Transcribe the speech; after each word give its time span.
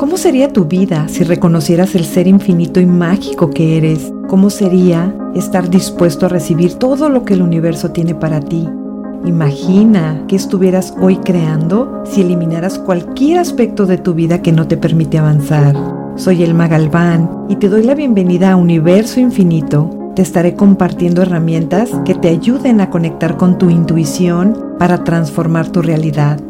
¿Cómo 0.00 0.16
sería 0.16 0.50
tu 0.50 0.64
vida 0.64 1.08
si 1.08 1.24
reconocieras 1.24 1.94
el 1.94 2.06
ser 2.06 2.26
infinito 2.26 2.80
y 2.80 2.86
mágico 2.86 3.50
que 3.50 3.76
eres? 3.76 4.10
¿Cómo 4.28 4.48
sería 4.48 5.14
estar 5.34 5.68
dispuesto 5.68 6.24
a 6.24 6.30
recibir 6.30 6.72
todo 6.76 7.10
lo 7.10 7.26
que 7.26 7.34
el 7.34 7.42
universo 7.42 7.90
tiene 7.90 8.14
para 8.14 8.40
ti? 8.40 8.66
Imagina 9.26 10.24
que 10.26 10.36
estuvieras 10.36 10.94
hoy 11.02 11.18
creando 11.18 12.02
si 12.06 12.22
eliminaras 12.22 12.78
cualquier 12.78 13.40
aspecto 13.40 13.84
de 13.84 13.98
tu 13.98 14.14
vida 14.14 14.40
que 14.40 14.52
no 14.52 14.66
te 14.66 14.78
permite 14.78 15.18
avanzar. 15.18 15.76
Soy 16.16 16.44
Elma 16.44 16.66
Galván 16.66 17.44
y 17.50 17.56
te 17.56 17.68
doy 17.68 17.82
la 17.82 17.94
bienvenida 17.94 18.52
a 18.52 18.56
Universo 18.56 19.20
Infinito. 19.20 20.12
Te 20.16 20.22
estaré 20.22 20.54
compartiendo 20.54 21.20
herramientas 21.20 21.90
que 22.06 22.14
te 22.14 22.28
ayuden 22.28 22.80
a 22.80 22.88
conectar 22.88 23.36
con 23.36 23.58
tu 23.58 23.68
intuición 23.68 24.76
para 24.78 25.04
transformar 25.04 25.68
tu 25.68 25.82
realidad. 25.82 26.40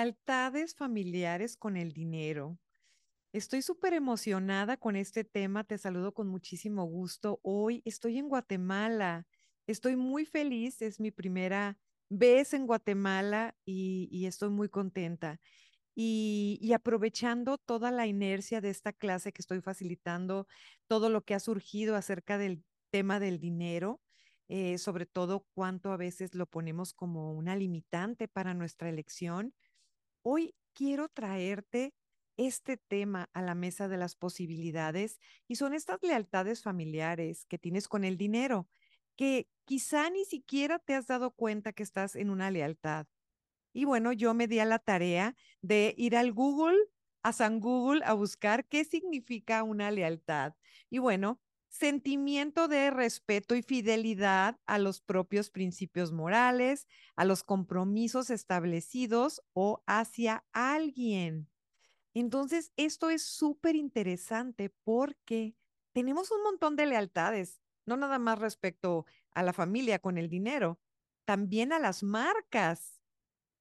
Lealtades 0.00 0.74
familiares 0.74 1.58
con 1.58 1.76
el 1.76 1.92
dinero. 1.92 2.58
Estoy 3.34 3.60
súper 3.60 3.92
emocionada 3.92 4.78
con 4.78 4.96
este 4.96 5.24
tema. 5.24 5.62
Te 5.62 5.76
saludo 5.76 6.14
con 6.14 6.26
muchísimo 6.26 6.84
gusto. 6.86 7.38
Hoy 7.42 7.82
estoy 7.84 8.16
en 8.16 8.30
Guatemala. 8.30 9.26
Estoy 9.66 9.96
muy 9.96 10.24
feliz. 10.24 10.80
Es 10.80 11.00
mi 11.00 11.10
primera 11.10 11.76
vez 12.08 12.54
en 12.54 12.66
Guatemala 12.66 13.54
y, 13.66 14.24
estoy 14.24 14.48
muy 14.48 14.70
contenta. 14.70 15.38
Y, 15.94 16.72
aprovechando 16.74 17.58
toda 17.58 17.90
la 17.90 18.06
inercia 18.06 18.62
de 18.62 18.70
esta 18.70 18.94
clase 18.94 19.34
que 19.34 19.42
estoy 19.42 19.60
facilitando, 19.60 20.46
todo 20.86 21.10
lo 21.10 21.26
que 21.26 21.34
ha 21.34 21.40
surgido 21.40 21.94
acerca 21.94 22.38
del 22.38 22.64
tema 22.88 23.20
del 23.20 23.38
dinero, 23.38 24.00
eh, 24.48 24.78
sobre 24.78 25.04
todo 25.04 25.46
cuánto 25.52 25.92
a 25.92 25.98
veces 25.98 26.34
lo 26.34 26.46
ponemos 26.46 26.94
como 26.94 27.34
una 27.34 27.54
limitante 27.54 28.28
para 28.28 28.54
nuestra 28.54 28.88
elección 28.88 29.52
Hoy 30.22 30.54
quiero 30.74 31.08
traerte 31.08 31.94
este 32.36 32.76
tema 32.76 33.28
a 33.32 33.42
la 33.42 33.54
mesa 33.54 33.88
de 33.88 33.96
las 33.98 34.16
posibilidades 34.16 35.18
y 35.48 35.56
son 35.56 35.74
estas 35.74 35.98
lealtades 36.02 36.62
familiares 36.62 37.44
que 37.46 37.58
tienes 37.58 37.88
con 37.88 38.04
el 38.04 38.16
dinero, 38.16 38.68
que 39.16 39.48
quizá 39.64 40.08
ni 40.10 40.24
siquiera 40.24 40.78
te 40.78 40.94
has 40.94 41.06
dado 41.06 41.32
cuenta 41.32 41.72
que 41.72 41.82
estás 41.82 42.16
en 42.16 42.30
una 42.30 42.50
lealtad. 42.50 43.06
Y 43.74 43.84
bueno, 43.86 44.12
yo 44.12 44.34
me 44.34 44.48
di 44.48 44.58
a 44.60 44.64
la 44.64 44.78
tarea 44.80 45.36
de 45.62 45.94
ir 45.98 46.16
al 46.16 46.32
Google, 46.32 46.78
a 47.22 47.32
San 47.32 47.60
Google, 47.60 48.02
a 48.04 48.14
buscar 48.14 48.66
qué 48.68 48.84
significa 48.84 49.62
una 49.64 49.90
lealtad. 49.90 50.54
Y 50.90 50.98
bueno, 50.98 51.40
sentimiento 51.70 52.68
de 52.68 52.90
respeto 52.90 53.54
y 53.54 53.62
fidelidad 53.62 54.60
a 54.66 54.78
los 54.78 55.00
propios 55.00 55.50
principios 55.50 56.12
morales, 56.12 56.86
a 57.16 57.24
los 57.24 57.44
compromisos 57.44 58.28
establecidos 58.30 59.42
o 59.54 59.82
hacia 59.86 60.44
alguien. 60.52 61.48
Entonces, 62.14 62.72
esto 62.76 63.10
es 63.10 63.22
súper 63.22 63.76
interesante 63.76 64.70
porque 64.84 65.56
tenemos 65.92 66.30
un 66.32 66.42
montón 66.42 66.76
de 66.76 66.86
lealtades, 66.86 67.62
no 67.86 67.96
nada 67.96 68.18
más 68.18 68.38
respecto 68.38 69.06
a 69.32 69.42
la 69.42 69.52
familia 69.52 70.00
con 70.00 70.18
el 70.18 70.28
dinero, 70.28 70.80
también 71.24 71.72
a 71.72 71.78
las 71.78 72.02
marcas. 72.02 73.00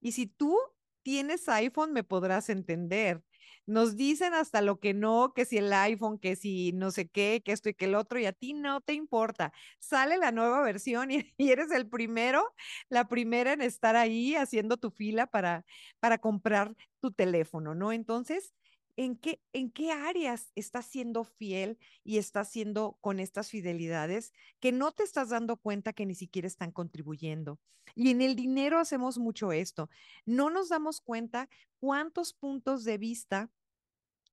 Y 0.02 0.14
si 0.14 0.28
tú 0.28 0.58
tienes 1.04 1.50
iPhone, 1.50 1.94
me 1.94 2.04
podrás 2.04 2.50
entender. 2.50 3.24
Nos 3.70 3.96
dicen 3.96 4.34
hasta 4.34 4.62
lo 4.62 4.80
que 4.80 4.96
no, 4.96 5.32
que 5.36 5.46
si 5.46 5.60
el 5.60 5.72
iPhone, 5.72 6.18
que 6.18 6.36
si 6.36 6.72
no 6.72 6.90
sé 6.90 7.08
qué, 7.08 7.44
que 7.46 7.52
esto 7.52 7.70
y 7.70 7.76
que 7.76 7.86
el 7.86 7.94
otro, 7.94 8.18
y 8.18 8.26
a 8.26 8.34
ti 8.34 8.54
no 8.54 8.82
te 8.82 8.94
importa. 8.94 9.54
Sale 9.78 10.18
la 10.18 10.32
nueva 10.32 10.64
versión 10.64 11.12
y, 11.38 11.52
eres 11.52 11.70
el 11.70 11.88
primero, 11.88 12.52
la 12.90 13.08
primera 13.08 13.54
en 13.54 13.62
estar 13.62 13.96
ahí 13.96 14.36
haciendo 14.36 14.78
tu 14.78 14.90
fila 14.90 15.28
para, 15.28 15.66
para 16.00 16.18
comprar 16.18 16.76
tu 17.00 17.12
teléfono, 17.12 17.76
¿no? 17.76 17.92
Entonces, 17.92 18.56
¿En 18.98 19.16
qué, 19.16 19.40
¿En 19.54 19.72
qué 19.72 19.92
áreas 19.94 20.52
estás 20.56 20.86
siendo 20.88 21.24
fiel 21.24 21.78
y 22.04 22.18
estás 22.18 22.50
siendo 22.50 22.98
con 23.00 23.22
estas 23.22 23.50
fidelidades 23.50 24.34
que 24.60 24.74
no 24.74 24.92
te 24.92 25.04
estás 25.04 25.30
dando 25.30 25.56
cuenta 25.56 25.94
que 25.94 26.06
ni 26.06 26.16
siquiera 26.16 26.48
están 26.48 26.72
contribuyendo? 26.72 27.60
Y 27.96 28.10
en 28.10 28.22
el 28.22 28.36
dinero 28.36 28.80
hacemos 28.80 29.18
mucho 29.18 29.54
esto. 29.54 29.90
No 30.26 30.50
nos 30.50 30.70
damos 30.70 31.00
cuenta 31.00 31.48
cuántos 31.80 32.34
puntos 32.34 32.84
de 32.84 32.98
vista 32.98 33.50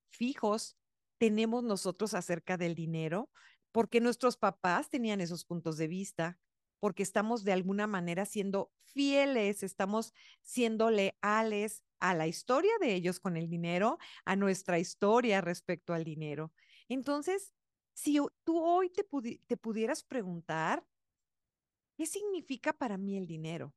fijos 0.09 0.77
tenemos 1.17 1.63
nosotros 1.63 2.13
acerca 2.13 2.57
del 2.57 2.75
dinero, 2.75 3.29
porque 3.71 4.01
nuestros 4.01 4.37
papás 4.37 4.89
tenían 4.89 5.21
esos 5.21 5.45
puntos 5.45 5.77
de 5.77 5.87
vista, 5.87 6.39
porque 6.79 7.03
estamos 7.03 7.43
de 7.43 7.53
alguna 7.53 7.87
manera 7.87 8.25
siendo 8.25 8.71
fieles, 8.83 9.63
estamos 9.63 10.13
siendo 10.41 10.89
leales 10.89 11.83
a 11.99 12.13
la 12.13 12.27
historia 12.27 12.71
de 12.79 12.93
ellos 12.93 13.19
con 13.19 13.35
el 13.37 13.49
dinero, 13.49 13.97
a 14.25 14.35
nuestra 14.35 14.79
historia 14.79 15.41
respecto 15.41 15.93
al 15.93 16.03
dinero. 16.03 16.53
Entonces, 16.87 17.53
si 17.93 18.19
tú 18.43 18.59
hoy 18.59 18.89
te, 18.89 19.05
te 19.47 19.57
pudieras 19.57 20.03
preguntar, 20.03 20.85
¿qué 21.97 22.05
significa 22.05 22.73
para 22.73 22.97
mí 22.97 23.17
el 23.17 23.25
dinero? 23.25 23.73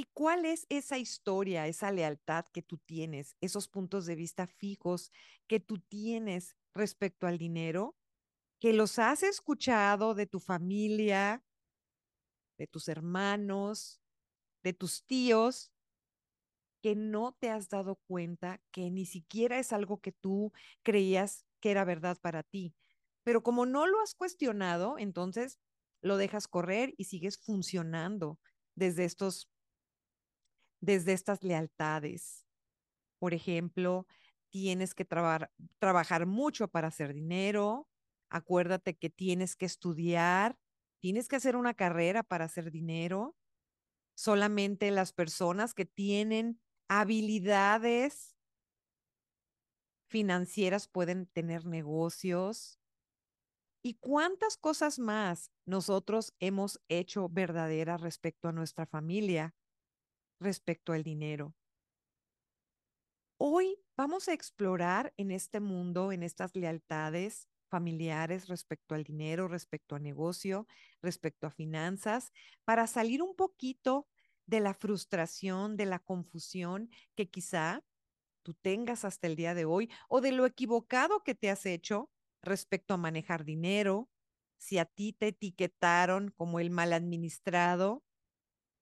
¿Y 0.00 0.06
cuál 0.14 0.46
es 0.46 0.64
esa 0.70 0.96
historia, 0.96 1.66
esa 1.66 1.92
lealtad 1.92 2.46
que 2.54 2.62
tú 2.62 2.78
tienes, 2.78 3.36
esos 3.42 3.68
puntos 3.68 4.06
de 4.06 4.14
vista 4.14 4.46
fijos 4.46 5.12
que 5.46 5.60
tú 5.60 5.78
tienes 5.78 6.56
respecto 6.72 7.26
al 7.26 7.36
dinero, 7.36 7.98
que 8.60 8.72
los 8.72 8.98
has 8.98 9.22
escuchado 9.22 10.14
de 10.14 10.24
tu 10.24 10.40
familia, 10.40 11.44
de 12.56 12.66
tus 12.66 12.88
hermanos, 12.88 14.00
de 14.62 14.72
tus 14.72 15.04
tíos, 15.04 15.70
que 16.82 16.96
no 16.96 17.36
te 17.38 17.50
has 17.50 17.68
dado 17.68 17.96
cuenta 17.96 18.62
que 18.70 18.90
ni 18.90 19.04
siquiera 19.04 19.58
es 19.58 19.70
algo 19.70 20.00
que 20.00 20.12
tú 20.12 20.50
creías 20.82 21.44
que 21.60 21.72
era 21.72 21.84
verdad 21.84 22.16
para 22.22 22.42
ti. 22.42 22.74
Pero 23.22 23.42
como 23.42 23.66
no 23.66 23.86
lo 23.86 24.00
has 24.00 24.14
cuestionado, 24.14 24.96
entonces 24.98 25.58
lo 26.00 26.16
dejas 26.16 26.48
correr 26.48 26.94
y 26.96 27.04
sigues 27.04 27.36
funcionando 27.36 28.40
desde 28.74 29.04
estos 29.04 29.50
desde 30.80 31.12
estas 31.12 31.42
lealtades. 31.42 32.46
Por 33.18 33.34
ejemplo, 33.34 34.06
tienes 34.50 34.94
que 34.94 35.06
trabajar 35.78 36.26
mucho 36.26 36.68
para 36.68 36.88
hacer 36.88 37.14
dinero. 37.14 37.88
Acuérdate 38.30 38.96
que 38.96 39.10
tienes 39.10 39.56
que 39.56 39.66
estudiar, 39.66 40.58
tienes 41.00 41.28
que 41.28 41.36
hacer 41.36 41.56
una 41.56 41.74
carrera 41.74 42.22
para 42.22 42.46
hacer 42.46 42.70
dinero. 42.70 43.36
Solamente 44.16 44.90
las 44.90 45.12
personas 45.12 45.74
que 45.74 45.86
tienen 45.86 46.60
habilidades 46.88 48.36
financieras 50.08 50.88
pueden 50.88 51.26
tener 51.26 51.64
negocios. 51.66 52.80
¿Y 53.82 53.94
cuántas 53.94 54.56
cosas 54.56 54.98
más 54.98 55.50
nosotros 55.64 56.34
hemos 56.38 56.80
hecho 56.88 57.28
verdaderas 57.28 58.00
respecto 58.00 58.48
a 58.48 58.52
nuestra 58.52 58.84
familia, 58.86 59.54
respecto 60.40 60.92
al 60.92 61.02
dinero? 61.04 61.54
Hoy 63.38 63.78
vamos 63.96 64.28
a 64.28 64.32
explorar 64.32 65.14
en 65.16 65.30
este 65.30 65.60
mundo, 65.60 66.12
en 66.12 66.22
estas 66.22 66.54
lealtades 66.54 67.48
familiares 67.70 68.48
respecto 68.48 68.94
al 68.94 69.04
dinero, 69.04 69.48
respecto 69.48 69.94
a 69.94 69.98
negocio, 69.98 70.66
respecto 71.00 71.46
a 71.46 71.50
finanzas, 71.50 72.32
para 72.64 72.86
salir 72.86 73.22
un 73.22 73.34
poquito 73.36 74.08
de 74.46 74.60
la 74.60 74.74
frustración, 74.74 75.76
de 75.76 75.86
la 75.86 76.00
confusión 76.00 76.90
que 77.16 77.30
quizá 77.30 77.84
tú 78.42 78.54
tengas 78.54 79.04
hasta 79.04 79.26
el 79.26 79.36
día 79.36 79.54
de 79.54 79.64
hoy 79.64 79.90
o 80.08 80.20
de 80.20 80.32
lo 80.32 80.44
equivocado 80.46 81.22
que 81.22 81.34
te 81.34 81.50
has 81.50 81.64
hecho 81.66 82.10
respecto 82.42 82.94
a 82.94 82.98
manejar 82.98 83.44
dinero, 83.44 84.10
si 84.58 84.78
a 84.78 84.84
ti 84.84 85.12
te 85.12 85.28
etiquetaron 85.28 86.30
como 86.36 86.60
el 86.60 86.70
mal 86.70 86.92
administrado, 86.92 88.02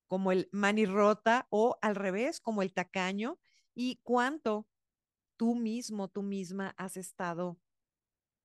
como 0.09 0.33
el 0.33 0.49
manirrota 0.53 1.47
o 1.51 1.79
al 1.83 1.95
revés, 1.95 2.41
como 2.41 2.63
el 2.63 2.73
tacaño, 2.73 3.39
y 3.75 4.01
cuánto 4.03 4.67
tú 5.37 5.55
mismo, 5.55 6.09
tú 6.09 6.23
misma 6.23 6.75
has 6.77 6.97
estado 6.97 7.61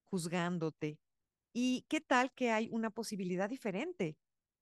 juzgándote. 0.03 0.99
¿Y 1.53 1.85
qué 1.89 2.01
tal 2.01 2.33
que 2.33 2.51
hay 2.51 2.69
una 2.71 2.91
posibilidad 2.91 3.49
diferente 3.49 4.17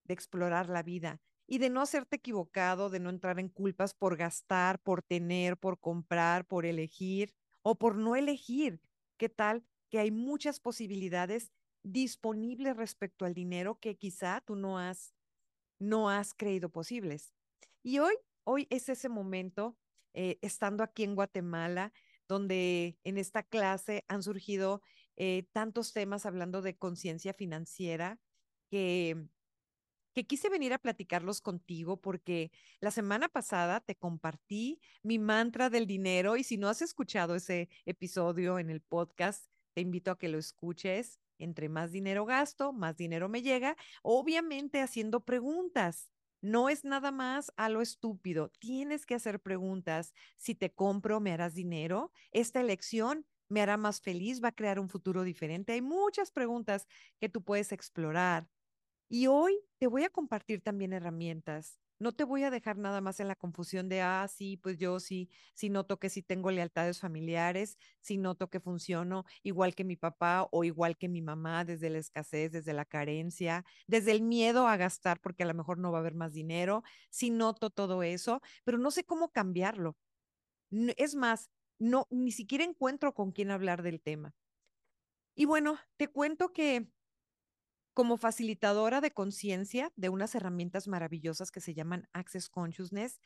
de 0.06 0.13
explorar 0.13 0.69
la 0.69 0.83
vida? 0.83 1.21
y 1.51 1.57
de 1.57 1.69
no 1.69 1.81
hacerte 1.81 2.15
equivocado, 2.15 2.89
de 2.89 3.01
no 3.01 3.09
entrar 3.09 3.38
en 3.38 3.50
culpas 3.50 3.94
por 3.94 4.15
gastar, 4.15 4.80
por 4.80 5.01
tener, 5.03 5.57
por 5.57 5.81
comprar, 5.81 6.48
por 6.48 6.65
elegir 6.65 7.33
o 7.62 7.77
por 7.77 7.98
no 7.98 8.15
elegir. 8.15 8.81
¿Qué 9.18 9.27
tal 9.27 9.65
que 9.89 10.00
hay 10.00 10.12
muchas 10.12 10.62
posibilidades 10.62 11.51
disponibles 11.83 12.77
respecto 12.77 13.25
al 13.25 13.33
dinero 13.33 13.77
que 13.81 13.98
quizá 13.98 14.39
tú 14.39 14.56
no 14.56 14.80
has 14.80 15.13
no 15.81 16.09
has 16.09 16.33
creído 16.33 16.69
posibles? 16.69 17.33
Y 17.83 17.99
hoy 17.99 18.13
hoy 18.43 18.67
es 18.69 18.89
ese 18.89 19.09
momento 19.09 19.77
eh, 20.13 20.37
estando 20.41 20.83
aquí 20.83 21.03
en 21.03 21.15
Guatemala 21.15 21.93
donde 22.27 22.97
en 23.03 23.17
esta 23.17 23.43
clase 23.43 24.05
han 24.07 24.23
surgido 24.23 24.81
eh, 25.17 25.43
tantos 25.51 25.93
temas 25.93 26.25
hablando 26.25 26.61
de 26.61 26.77
conciencia 26.77 27.33
financiera 27.33 28.19
que 28.69 29.27
que 30.13 30.25
quise 30.25 30.49
venir 30.49 30.73
a 30.73 30.77
platicarlos 30.79 31.41
contigo 31.41 32.01
porque 32.01 32.51
la 32.81 32.91
semana 32.91 33.29
pasada 33.29 33.79
te 33.79 33.95
compartí 33.95 34.81
mi 35.03 35.19
mantra 35.19 35.69
del 35.69 35.87
dinero 35.87 36.35
y 36.35 36.43
si 36.43 36.57
no 36.57 36.67
has 36.67 36.81
escuchado 36.81 37.35
ese 37.35 37.69
episodio 37.85 38.59
en 38.59 38.69
el 38.69 38.81
podcast, 38.81 39.45
te 39.73 39.81
invito 39.81 40.11
a 40.11 40.17
que 40.17 40.27
lo 40.27 40.37
escuches. 40.37 41.19
Entre 41.41 41.69
más 41.69 41.91
dinero 41.91 42.25
gasto, 42.25 42.73
más 42.73 42.97
dinero 42.97 43.29
me 43.29 43.41
llega, 43.41 43.75
obviamente 44.03 44.81
haciendo 44.81 45.25
preguntas. 45.25 46.11
No 46.41 46.69
es 46.69 46.83
nada 46.85 47.11
más 47.11 47.51
a 47.55 47.69
lo 47.69 47.81
estúpido. 47.81 48.49
Tienes 48.59 49.05
que 49.05 49.15
hacer 49.15 49.39
preguntas. 49.39 50.13
Si 50.38 50.55
te 50.55 50.73
compro, 50.73 51.19
¿me 51.19 51.31
harás 51.33 51.53
dinero? 51.53 52.11
Esta 52.31 52.61
elección 52.61 53.25
me 53.49 53.61
hará 53.61 53.77
más 53.77 54.01
feliz, 54.01 54.41
va 54.43 54.49
a 54.49 54.55
crear 54.55 54.79
un 54.79 54.89
futuro 54.89 55.23
diferente. 55.23 55.73
Hay 55.73 55.81
muchas 55.81 56.31
preguntas 56.31 56.88
que 57.19 57.29
tú 57.29 57.43
puedes 57.43 57.71
explorar 57.71 58.49
y 59.09 59.27
hoy 59.27 59.59
te 59.79 59.88
voy 59.88 60.03
a 60.03 60.09
compartir 60.09 60.61
también 60.61 60.93
herramientas. 60.93 61.79
No 62.01 62.13
te 62.13 62.24
voy 62.24 62.42
a 62.44 62.50
dejar 62.50 62.77
nada 62.80 63.00
más 63.00 63.19
en 63.19 63.27
la 63.27 63.36
confusión 63.36 63.88
de, 63.88 64.01
ah, 64.01 64.27
sí, 64.27 64.57
pues 64.57 64.80
yo 64.80 65.00
sí, 65.00 65.30
sí 65.53 65.69
noto 65.69 66.00
que 66.00 66.09
sí 66.09 66.24
tengo 66.24 66.50
lealtades 66.50 67.00
familiares, 67.00 67.77
sí 68.01 68.18
noto 68.18 68.50
que 68.50 68.59
funciono 68.59 69.24
igual 69.44 69.75
que 69.75 69.83
mi 69.83 69.95
papá 69.98 70.48
o 70.51 70.63
igual 70.63 70.98
que 70.98 71.07
mi 71.09 71.21
mamá 71.21 71.63
desde 71.63 71.92
la 71.92 72.00
escasez, 72.00 72.51
desde 72.51 72.74
la 72.74 72.86
carencia, 72.86 73.65
desde 73.86 74.13
el 74.13 74.24
miedo 74.24 74.68
a 74.68 74.77
gastar 74.77 75.21
porque 75.21 75.44
a 75.44 75.45
lo 75.45 75.53
mejor 75.53 75.77
no 75.77 75.92
va 75.92 76.00
a 76.00 76.01
haber 76.01 76.15
más 76.15 76.33
dinero, 76.33 76.81
sí 77.12 77.30
noto 77.30 77.69
todo 77.69 78.01
eso, 78.01 78.42
pero 78.63 78.80
no 78.80 78.89
sé 78.89 79.03
cómo 79.03 79.31
cambiarlo. 79.31 79.95
Es 80.98 81.15
más, 81.15 81.51
no, 81.80 82.07
ni 82.12 82.31
siquiera 82.31 82.63
encuentro 82.63 83.13
con 83.13 83.31
quién 83.31 83.51
hablar 83.51 83.83
del 83.83 84.01
tema. 84.01 84.36
Y 85.36 85.45
bueno, 85.45 85.77
te 85.98 86.07
cuento 86.09 86.53
que 86.53 86.92
como 87.93 88.17
facilitadora 88.17 89.01
de 89.01 89.11
conciencia 89.11 89.91
de 89.95 90.09
unas 90.09 90.35
herramientas 90.35 90.88
maravillosas 90.88 91.51
que 91.51 91.61
se 91.61 91.73
llaman 91.73 92.07
Access 92.13 92.49
Consciousness, 92.49 93.19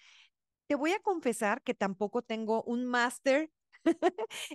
te 0.68 0.76
voy 0.76 0.92
a 0.92 1.00
confesar 1.00 1.62
que 1.64 1.74
tampoco 1.74 2.22
tengo 2.24 2.64
un 2.64 2.86
máster 2.86 3.52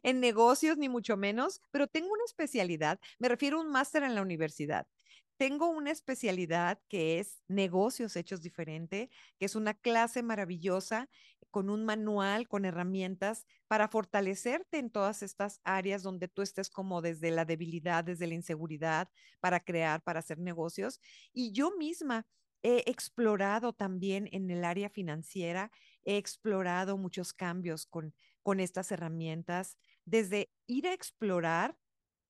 en 0.03 0.21
negocios, 0.21 0.77
ni 0.79 0.89
mucho 0.89 1.17
menos, 1.17 1.61
pero 1.71 1.87
tengo 1.89 2.13
una 2.13 2.25
especialidad, 2.27 3.01
me 3.19 3.29
refiero 3.29 3.59
a 3.59 3.63
un 3.63 3.71
máster 3.71 4.03
en 4.03 4.15
la 4.15 4.23
universidad. 4.23 4.87
Tengo 5.41 5.71
una 5.71 5.91
especialidad 5.91 6.83
que 6.87 7.19
es 7.19 7.43
negocios 7.49 8.15
hechos 8.15 8.43
diferente, 8.43 9.09
que 9.39 9.47
es 9.47 9.55
una 9.57 9.73
clase 9.73 10.23
maravillosa 10.23 11.09
con 11.51 11.71
un 11.71 11.87
manual, 11.87 12.47
con 12.47 12.67
herramientas 12.67 13.47
para 13.67 13.89
fortalecerte 13.89 14.77
en 14.77 14.91
todas 14.91 15.23
estas 15.23 15.63
áreas 15.65 16.03
donde 16.03 16.29
tú 16.29 16.43
estés 16.43 16.69
como 16.69 17.01
desde 17.01 17.31
la 17.31 17.47
debilidad, 17.47 18.05
desde 18.05 18.27
la 18.27 18.35
inseguridad, 18.35 19.09
para 19.41 19.61
crear, 19.61 20.03
para 20.03 20.19
hacer 20.19 20.39
negocios. 20.39 21.01
Y 21.33 21.53
yo 21.53 21.75
misma 21.79 22.27
he 22.63 22.85
explorado 22.85 23.73
también 23.73 24.29
en 24.33 24.51
el 24.51 24.63
área 24.63 24.91
financiera, 24.91 25.73
he 26.05 26.19
explorado 26.19 26.99
muchos 26.99 27.33
cambios 27.33 27.87
con, 27.87 28.15
con 28.43 28.61
estas 28.61 28.93
herramientas, 28.93 29.79
desde 30.05 30.53
ir 30.67 30.87
a 30.87 30.93
explorar, 30.93 31.79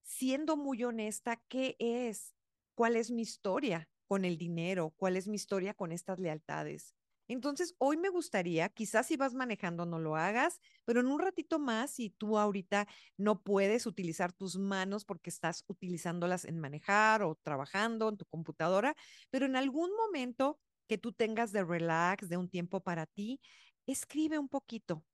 siendo 0.04 0.56
muy 0.56 0.84
honesta, 0.84 1.42
qué 1.48 1.74
es 1.80 2.36
cuál 2.80 2.96
es 2.96 3.10
mi 3.10 3.20
historia 3.20 3.90
con 4.08 4.24
el 4.24 4.38
dinero, 4.38 4.94
cuál 4.96 5.18
es 5.18 5.28
mi 5.28 5.36
historia 5.36 5.74
con 5.74 5.92
estas 5.92 6.18
lealtades. 6.18 6.94
Entonces, 7.28 7.74
hoy 7.76 7.98
me 7.98 8.08
gustaría, 8.08 8.70
quizás 8.70 9.06
si 9.06 9.18
vas 9.18 9.34
manejando 9.34 9.84
no 9.84 9.98
lo 9.98 10.16
hagas, 10.16 10.60
pero 10.86 11.00
en 11.00 11.08
un 11.08 11.20
ratito 11.20 11.58
más, 11.58 11.90
si 11.90 12.08
tú 12.08 12.38
ahorita 12.38 12.88
no 13.18 13.42
puedes 13.42 13.84
utilizar 13.84 14.32
tus 14.32 14.56
manos 14.56 15.04
porque 15.04 15.28
estás 15.28 15.62
utilizándolas 15.66 16.46
en 16.46 16.58
manejar 16.58 17.22
o 17.22 17.34
trabajando 17.42 18.08
en 18.08 18.16
tu 18.16 18.24
computadora, 18.24 18.96
pero 19.28 19.44
en 19.44 19.56
algún 19.56 19.90
momento 19.94 20.58
que 20.88 20.96
tú 20.96 21.12
tengas 21.12 21.52
de 21.52 21.62
relax, 21.62 22.30
de 22.30 22.38
un 22.38 22.48
tiempo 22.48 22.80
para 22.80 23.04
ti, 23.04 23.42
escribe 23.86 24.38
un 24.38 24.48
poquito, 24.48 25.04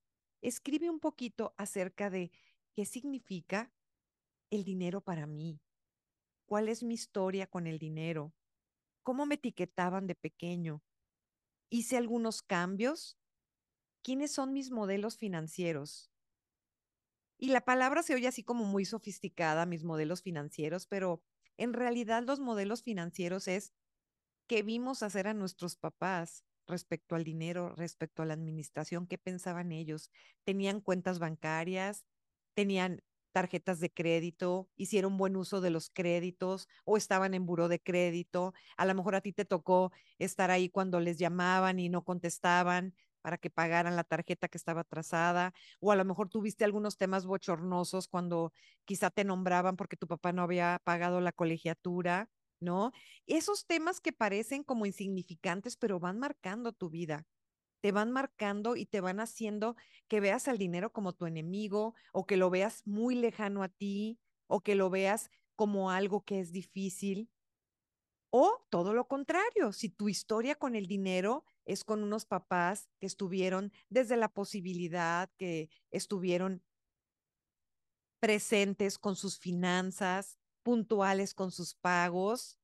escribe 0.41 0.89
un 0.89 1.01
poquito 1.01 1.53
acerca 1.57 2.11
de 2.11 2.31
qué 2.77 2.85
significa 2.87 3.73
el 4.51 4.63
dinero 4.63 5.01
para 5.01 5.27
mí, 5.27 5.61
cuál 6.47 6.69
es 6.69 6.83
mi 6.83 6.95
historia 6.95 7.47
con 7.47 7.67
el 7.67 7.79
dinero, 7.79 8.35
cómo 9.03 9.27
me 9.27 9.37
etiquetaban 9.37 10.07
de 10.07 10.15
pequeño, 10.15 10.83
hice 11.71 11.97
algunos 11.97 12.43
cambios, 12.43 13.19
quiénes 14.03 14.33
son 14.33 14.53
mis 14.53 14.71
modelos 14.71 15.19
financieros. 15.19 16.11
Y 17.39 17.49
la 17.49 17.61
palabra 17.63 18.03
se 18.03 18.15
oye 18.15 18.29
así 18.29 18.43
como 18.43 18.65
muy 18.65 18.85
sofisticada, 18.85 19.67
mis 19.67 19.85
modelos 19.85 20.23
financieros, 20.23 20.87
pero 20.87 21.23
en 21.59 21.73
realidad 21.73 22.23
los 22.25 22.41
modelos 22.41 22.83
financieros 22.83 23.49
es 23.49 23.75
que 24.47 24.63
vimos 24.63 25.03
hacer 25.03 25.29
a 25.29 25.35
nuestros 25.35 25.77
papás 25.77 26.45
respecto 26.67 27.15
al 27.15 27.25
dinero, 27.25 27.75
respecto 27.77 28.23
a 28.23 28.27
la 28.27 28.35
administración, 28.35 29.07
qué 29.07 29.19
pensaban 29.19 29.73
ellos. 29.73 30.11
Tenían 30.45 30.81
cuentas 30.81 31.19
bancarias, 31.19 32.07
tenían 32.55 33.03
tarjetas 33.37 33.81
de 33.81 33.93
crédito, 33.93 34.71
hicieron 34.77 35.19
buen 35.19 35.37
uso 35.37 35.61
de 35.61 35.69
los 35.69 35.91
créditos 35.91 36.69
o 36.87 36.97
estaban 36.97 37.35
en 37.35 37.45
buró 37.45 37.69
de 37.69 37.83
crédito. 37.83 38.55
A 38.79 38.87
lo 38.87 38.95
mejor 38.95 39.15
a 39.15 39.21
ti 39.21 39.35
te 39.35 39.45
tocó 39.45 39.93
estar 40.19 40.51
ahí 40.51 40.71
cuando 40.71 41.01
les 41.01 41.19
llamaban 41.19 41.79
y 41.79 41.91
no 41.91 42.03
contestaban 42.03 42.95
para 43.21 43.37
que 43.37 43.51
pagaran 43.51 43.95
la 43.95 44.05
tarjeta 44.05 44.49
que 44.49 44.57
estaba 44.57 44.81
atrasada, 44.83 45.53
o 45.81 45.93
a 45.93 45.97
lo 45.97 46.05
mejor 46.07 46.31
tuviste 46.31 46.65
algunos 46.65 46.97
temas 46.97 47.27
bochornosos 47.27 48.09
cuando 48.09 48.53
quizá 48.87 49.11
te 49.11 49.25
nombraban 49.25 49.77
porque 49.77 49.97
tu 49.99 50.07
papá 50.07 50.33
no 50.33 50.43
había 50.43 50.81
pagado 50.85 51.21
la 51.21 51.33
colegiatura, 51.33 52.31
¿no? 52.61 52.93
Esos 53.27 53.67
temas 53.67 54.01
que 54.01 54.13
parecen 54.15 54.65
como 54.65 54.87
insignificantes, 54.87 55.77
pero 55.77 56.01
van 56.01 56.19
marcando 56.19 56.73
tu 56.73 56.89
vida 56.89 57.27
te 57.87 57.93
van 57.93 58.11
marcando 58.11 58.75
y 58.75 58.85
te 58.85 59.01
van 59.01 59.21
haciendo 59.21 59.77
que 60.09 60.19
veas 60.19 60.49
al 60.49 60.59
dinero 60.59 60.93
como 60.93 61.13
tu 61.13 61.25
enemigo 61.25 61.95
o 62.13 62.27
que 62.27 62.37
lo 62.37 62.51
veas 62.51 62.85
muy 62.85 63.15
lejano 63.15 63.63
a 63.63 63.69
ti 63.69 64.19
o 64.49 64.61
que 64.61 64.75
lo 64.75 64.91
veas 64.91 65.31
como 65.55 65.93
algo 65.93 66.25
que 66.25 66.41
es 66.41 66.51
difícil. 66.51 67.31
O 68.31 68.67
todo 68.71 68.93
lo 68.93 69.07
contrario, 69.07 69.73
si 69.73 69.89
tu 69.89 70.09
historia 70.09 70.57
con 70.57 70.75
el 70.75 70.89
dinero 70.89 71.45
es 71.65 71.85
con 71.85 72.03
unos 72.03 72.27
papás 72.27 72.89
que 72.99 73.07
estuvieron 73.07 73.73
desde 73.89 74.17
la 74.17 74.35
posibilidad, 74.35 75.31
que 75.37 75.71
estuvieron 75.93 76.65
presentes 78.19 78.99
con 78.99 79.15
sus 79.15 79.39
finanzas, 79.39 80.39
puntuales 80.65 81.35
con 81.35 81.53
sus 81.53 81.77
pagos, 81.77 82.59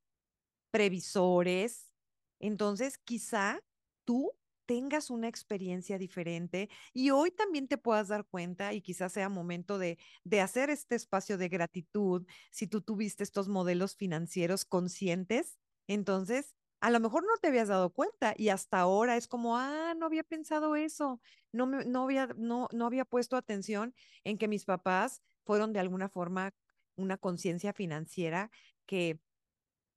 previsores, 0.72 1.92
entonces 2.40 2.98
quizá 2.98 3.62
tú 4.04 4.32
tengas 4.66 5.10
una 5.10 5.28
experiencia 5.28 5.98
diferente 5.98 6.68
y 6.92 7.10
hoy 7.10 7.30
también 7.30 7.68
te 7.68 7.78
puedas 7.78 8.08
dar 8.08 8.26
cuenta 8.26 8.72
y 8.72 8.80
quizás 8.80 9.12
sea 9.12 9.28
momento 9.28 9.78
de, 9.78 9.98
de 10.24 10.40
hacer 10.40 10.70
este 10.70 10.94
espacio 10.94 11.38
de 11.38 11.48
gratitud 11.48 12.26
si 12.50 12.66
tú 12.66 12.80
tuviste 12.80 13.22
estos 13.24 13.48
modelos 13.48 13.96
financieros 13.96 14.64
conscientes. 14.64 15.58
Entonces, 15.86 16.54
a 16.80 16.90
lo 16.90 17.00
mejor 17.00 17.22
no 17.24 17.36
te 17.40 17.48
habías 17.48 17.68
dado 17.68 17.90
cuenta 17.90 18.34
y 18.36 18.48
hasta 18.48 18.80
ahora 18.80 19.16
es 19.16 19.28
como, 19.28 19.56
ah, 19.56 19.94
no 19.96 20.06
había 20.06 20.24
pensado 20.24 20.74
eso, 20.74 21.20
no, 21.52 21.66
me, 21.66 21.84
no, 21.84 22.04
había, 22.04 22.28
no, 22.36 22.68
no 22.72 22.86
había 22.86 23.04
puesto 23.04 23.36
atención 23.36 23.94
en 24.24 24.36
que 24.36 24.48
mis 24.48 24.64
papás 24.64 25.22
fueron 25.44 25.72
de 25.72 25.80
alguna 25.80 26.08
forma 26.08 26.54
una 26.96 27.16
conciencia 27.18 27.72
financiera 27.72 28.50
que 28.86 29.20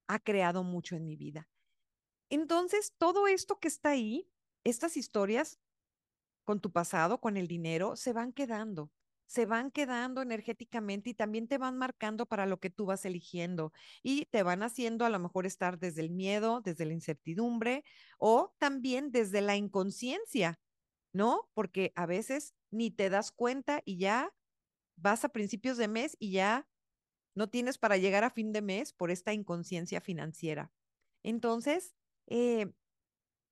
ha 0.08 0.18
creado 0.20 0.62
mucho 0.62 0.96
en 0.96 1.06
mi 1.06 1.16
vida. 1.16 1.48
Entonces, 2.30 2.94
todo 2.98 3.26
esto 3.28 3.58
que 3.58 3.68
está 3.68 3.90
ahí 3.90 4.28
estas 4.66 4.96
historias 4.96 5.60
con 6.44 6.60
tu 6.60 6.72
pasado, 6.72 7.20
con 7.20 7.36
el 7.36 7.48
dinero, 7.48 7.96
se 7.96 8.12
van 8.12 8.32
quedando, 8.32 8.92
se 9.26 9.46
van 9.46 9.70
quedando 9.70 10.22
energéticamente 10.22 11.10
y 11.10 11.14
también 11.14 11.48
te 11.48 11.58
van 11.58 11.76
marcando 11.76 12.26
para 12.26 12.46
lo 12.46 12.58
que 12.58 12.70
tú 12.70 12.86
vas 12.86 13.04
eligiendo 13.04 13.72
y 14.02 14.26
te 14.26 14.42
van 14.42 14.62
haciendo 14.62 15.04
a 15.04 15.10
lo 15.10 15.18
mejor 15.18 15.46
estar 15.46 15.78
desde 15.78 16.02
el 16.02 16.10
miedo, 16.10 16.60
desde 16.60 16.84
la 16.84 16.94
incertidumbre 16.94 17.84
o 18.18 18.54
también 18.58 19.10
desde 19.12 19.40
la 19.40 19.56
inconsciencia, 19.56 20.60
¿no? 21.12 21.48
Porque 21.54 21.92
a 21.96 22.06
veces 22.06 22.54
ni 22.70 22.90
te 22.90 23.10
das 23.10 23.32
cuenta 23.32 23.82
y 23.84 23.98
ya 23.98 24.34
vas 24.96 25.24
a 25.24 25.30
principios 25.30 25.76
de 25.76 25.88
mes 25.88 26.16
y 26.18 26.32
ya 26.32 26.68
no 27.34 27.48
tienes 27.48 27.78
para 27.78 27.98
llegar 27.98 28.24
a 28.24 28.30
fin 28.30 28.52
de 28.52 28.62
mes 28.62 28.92
por 28.92 29.10
esta 29.10 29.32
inconsciencia 29.32 30.00
financiera. 30.00 30.72
Entonces, 31.22 31.94
eh, 32.28 32.72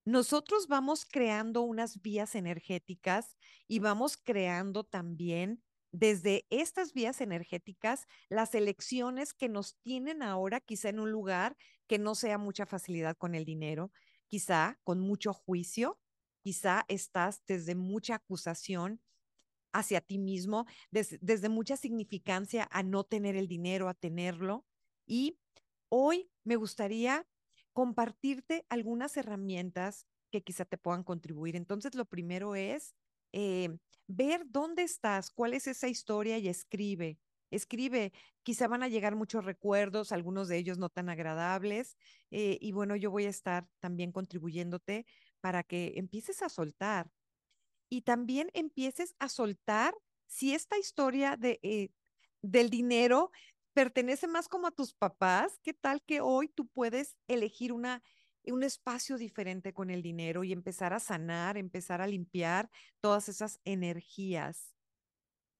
nosotros 0.04 0.68
vamos 0.68 1.06
creando 1.06 1.62
unas 1.62 2.02
vías 2.02 2.34
energéticas 2.34 3.37
y 3.66 3.78
vamos 3.78 4.16
creando 4.16 4.84
también 4.84 5.62
desde 5.92 6.46
estas 6.50 6.92
vías 6.92 7.20
energéticas 7.20 8.06
las 8.28 8.54
elecciones 8.54 9.32
que 9.32 9.49
nos 9.49 9.78
tienen 9.80 10.23
ahora 10.23 10.61
quizá 10.61 10.88
en 10.88 10.99
un 11.00 11.11
lugar 11.11 11.56
que 11.87 11.99
no 11.99 12.14
sea 12.14 12.37
mucha 12.37 12.66
facilidad 12.66 13.16
con 13.16 13.34
el 13.34 13.44
dinero, 13.44 13.92
quizá 14.26 14.78
con 14.82 15.00
mucho 15.00 15.32
juicio, 15.32 16.00
quizá 16.42 16.84
estás 16.88 17.42
desde 17.46 17.75
mucha 17.75 18.16
acusación 18.16 19.00
hacia 19.73 20.00
ti 20.00 20.18
mismo, 20.18 20.66
desde 20.90 21.49
mucha 21.49 21.76
significancia 21.76 22.68
a 22.70 22.82
no 22.82 23.04
tener 23.04 23.37
el 23.37 23.49
dinero, 23.49 23.88
a 23.88 23.94
tenerlo. 23.94 24.66
Y 25.06 25.38
hoy 25.88 26.30
me 26.44 26.56
gustaría 26.56 27.26
compartirte 27.75 28.66
algunas 28.71 29.16
herramientas 29.19 30.07
que 30.33 30.43
quizá 30.43 30.64
te 30.64 30.78
puedan 30.78 31.04
contribuir. 31.04 31.57
Entonces, 31.57 31.95
lo 31.95 32.07
primero 32.07 32.57
es 32.57 32.95
eh, 33.33 33.78
ver 34.07 34.45
dónde 34.49 34.83
estás, 34.85 35.31
cuál 35.31 35.54
es 35.54 35.66
esa 35.66 35.88
historia 35.88 36.38
y 36.38 36.49
escribe. 36.49 37.19
Escribe, 37.50 38.12
quizá 38.43 38.69
van 38.69 38.83
a 38.83 38.88
llegar 38.88 39.16
muchos 39.16 39.45
recuerdos, 39.45 40.12
algunos 40.12 40.49
de 40.49 40.59
ellos 40.59 40.78
no 40.78 40.88
tan 40.88 41.09
agradables. 41.11 41.97
Eh, 42.31 42.59
y 42.61 42.73
bueno, 42.73 42.97
yo 42.97 43.11
voy 43.11 43.26
a 43.26 43.31
estar 43.31 43.69
también 43.81 44.12
contribuyéndote 44.12 45.07
para 45.40 45.62
que 45.62 45.95
empieces 45.97 46.43
a 46.43 46.49
soltar. 46.49 47.11
Y 47.90 48.02
también 48.02 48.50
empieces 48.54 49.14
a 49.19 49.28
soltar 49.28 49.95
si 50.26 50.54
esta 50.54 50.78
historia 50.78 51.37
de, 51.37 51.61
eh, 51.62 51.90
del 52.43 52.71
dinero 52.71 53.31
pertenece 53.75 54.28
más 54.28 54.49
como 54.49 54.66
a 54.69 54.71
tus 54.73 54.95
papás, 54.95 55.59
¿qué 55.62 55.75
tal 55.75 56.02
que 56.02 56.21
hoy 56.21 56.49
tú 56.49 56.69
puedes 56.69 57.16
elegir 57.28 57.73
una 57.73 58.02
un 58.47 58.62
espacio 58.62 59.16
diferente 59.16 59.73
con 59.73 59.90
el 59.90 60.02
dinero 60.02 60.45
y 60.45 60.52
empezar 60.52 60.93
a 60.93 61.00
sanar, 61.00 61.57
empezar 61.57 62.02
a 62.02 62.07
limpiar 62.07 62.71
todas 63.00 63.28
esas 63.31 63.59
energías 63.64 64.75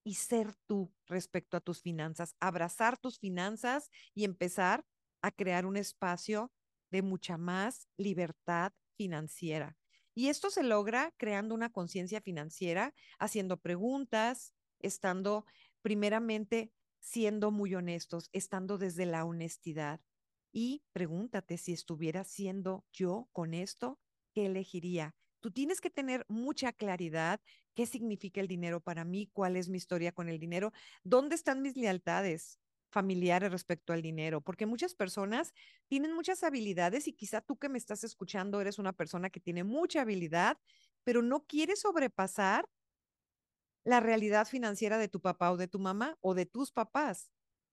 y 0.03 0.15
ser 0.15 0.55
tú 0.67 0.93
respecto 1.07 1.57
a 1.57 1.61
tus 1.61 1.81
finanzas, 1.81 2.35
abrazar 2.39 2.97
tus 2.97 3.19
finanzas 3.19 3.89
y 4.13 4.23
empezar 4.23 4.85
a 5.21 5.31
crear 5.31 5.65
un 5.65 5.77
espacio 5.77 6.53
de 6.91 7.01
mucha 7.01 7.37
más 7.37 7.87
libertad 7.97 8.73
financiera. 8.97 9.77
Y 10.13 10.29
esto 10.29 10.49
se 10.51 10.63
logra 10.63 11.11
creando 11.17 11.55
una 11.55 11.71
conciencia 11.71 12.21
financiera, 12.21 12.93
haciendo 13.19 13.57
preguntas, 13.57 14.53
estando 14.79 15.45
primeramente 15.81 16.71
siendo 17.05 17.51
muy 17.51 17.75
honestos, 17.75 18.29
estando 18.33 18.79
desde 18.79 19.05
la 19.05 19.25
honestidad. 19.25 20.01
Y 20.51 20.83
pregúntate 20.91 21.57
si 21.57 21.71
estuviera 21.71 22.23
siendo 22.23 22.85
yo 22.91 23.29
con 23.31 23.53
esto, 23.53 23.99
¿qué 24.33 24.47
elegiría? 24.47 25.15
Tú 25.39 25.51
tienes 25.51 25.81
que 25.81 25.91
tener 25.91 26.25
mucha 26.27 26.73
claridad 26.73 27.41
qué 27.75 27.85
significa 27.85 28.41
el 28.41 28.47
dinero 28.47 28.81
para 28.81 29.05
mí, 29.05 29.29
cuál 29.31 29.55
es 29.55 29.69
mi 29.69 29.77
historia 29.77 30.13
con 30.13 30.29
el 30.29 30.39
dinero, 30.39 30.71
dónde 31.03 31.35
están 31.35 31.61
mis 31.61 31.77
lealtades 31.77 32.59
familiares 32.89 33.51
respecto 33.51 33.93
al 33.93 34.01
dinero, 34.01 34.41
porque 34.41 34.65
muchas 34.65 34.95
personas 34.95 35.53
tienen 35.87 36.13
muchas 36.13 36.43
habilidades 36.43 37.07
y 37.07 37.13
quizá 37.13 37.41
tú 37.41 37.57
que 37.57 37.69
me 37.69 37.77
estás 37.77 38.03
escuchando 38.03 38.61
eres 38.61 38.79
una 38.79 38.93
persona 38.93 39.29
que 39.29 39.39
tiene 39.41 39.63
mucha 39.63 40.01
habilidad, 40.01 40.57
pero 41.03 41.21
no 41.21 41.45
quiere 41.45 41.75
sobrepasar 41.75 42.67
la 43.85 44.01
realidad 44.01 44.47
financiera 44.47 44.97
de 44.97 45.07
tu 45.07 45.21
papá 45.21 45.51
o 45.51 45.57
de 45.57 45.69
tu 45.69 45.79
mamá 45.79 46.17
o 46.21 46.33
de 46.33 46.45
tus 46.45 46.71
papás. 46.71 47.31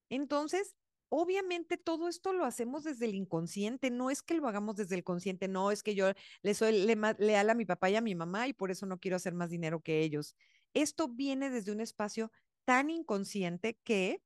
Entonces, 0.09 0.75
obviamente 1.09 1.77
todo 1.77 2.07
esto 2.07 2.33
lo 2.33 2.45
hacemos 2.45 2.83
desde 2.83 3.05
el 3.05 3.15
inconsciente, 3.15 3.91
no 3.91 4.09
es 4.09 4.21
que 4.21 4.35
lo 4.35 4.47
hagamos 4.47 4.75
desde 4.77 4.95
el 4.95 5.03
consciente, 5.03 5.47
no 5.47 5.71
es 5.71 5.83
que 5.83 5.95
yo 5.95 6.11
le 6.41 6.53
soy 6.53 6.71
leal 6.83 7.49
a 7.49 7.55
mi 7.55 7.65
papá 7.65 7.89
y 7.89 7.95
a 7.95 8.01
mi 8.01 8.15
mamá 8.15 8.47
y 8.47 8.53
por 8.53 8.71
eso 8.71 8.85
no 8.85 8.99
quiero 8.99 9.17
hacer 9.17 9.33
más 9.33 9.49
dinero 9.49 9.81
que 9.81 10.01
ellos. 10.01 10.35
Esto 10.73 11.09
viene 11.09 11.49
desde 11.49 11.71
un 11.71 11.81
espacio 11.81 12.31
tan 12.65 12.89
inconsciente 12.89 13.79
que 13.83 14.23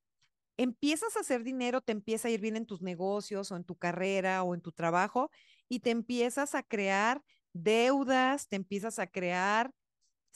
empiezas 0.58 1.16
a 1.18 1.22
hacer 1.22 1.44
dinero, 1.44 1.82
te 1.82 1.92
empieza 1.92 2.28
a 2.28 2.32
ir 2.32 2.42
bien 2.42 2.58
en 2.58 2.66
tus 2.66 2.82
negocios 2.82 3.52
o 3.52 3.56
en 3.56 3.64
tu 3.64 3.76
carrera 3.78 4.44
o 4.44 4.56
en 4.56 4.62
tu 4.62 4.72
trabajo 4.72 5.30
y 5.70 5.80
te 5.82 5.92
empiezas 5.92 6.56
a 6.56 6.64
crear 6.64 7.24
deudas, 7.54 8.48
te 8.50 8.56
empiezas 8.56 9.00
a 9.00 9.08
crear 9.08 9.74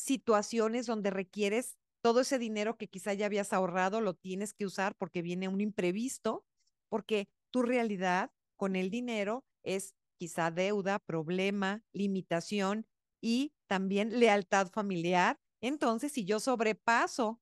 situaciones 0.02 0.86
donde 0.86 1.10
requieres 1.12 1.78
todo 2.02 2.22
ese 2.22 2.40
dinero 2.40 2.78
que 2.78 2.88
quizá 2.88 3.14
ya 3.14 3.28
habías 3.28 3.54
ahorrado, 3.54 4.02
lo 4.02 4.16
tienes 4.16 4.54
que 4.54 4.66
usar 4.66 4.96
porque 4.96 5.22
viene 5.22 5.48
un 5.48 5.62
imprevisto, 5.62 6.46
porque 6.90 7.30
tu 7.52 7.62
realidad 7.62 8.32
con 8.58 8.76
el 8.76 8.90
dinero 8.90 9.46
es 9.64 9.96
quizá 10.18 10.52
deuda, 10.52 11.00
problema, 11.00 11.84
limitación 11.94 12.88
y 13.22 13.54
también 13.68 14.20
lealtad 14.20 14.72
familiar. 14.72 15.40
Entonces, 15.62 16.12
si 16.12 16.26
yo 16.26 16.40
sobrepaso 16.40 17.40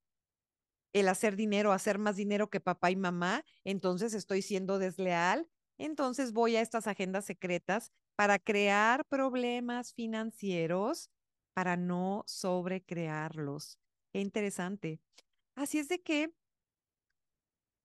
el 0.93 1.07
hacer 1.07 1.35
dinero, 1.35 1.71
hacer 1.71 1.99
más 1.99 2.15
dinero 2.15 2.49
que 2.49 2.59
papá 2.59 2.91
y 2.91 2.95
mamá, 2.95 3.45
entonces 3.63 4.13
estoy 4.13 4.41
siendo 4.41 4.79
desleal. 4.79 5.47
Entonces 5.77 6.33
voy 6.33 6.55
a 6.55 6.61
estas 6.61 6.87
agendas 6.87 7.25
secretas 7.25 7.91
para 8.15 8.39
crear 8.39 9.05
problemas 9.05 9.93
financieros 9.93 11.09
para 11.59 11.75
no 11.75 12.23
sobrecrearlos. 12.25 13.79
Qué 14.13 14.21
interesante. 14.21 15.01
Así 15.55 15.79
es 15.79 15.89
de 15.89 16.01
que 16.01 16.33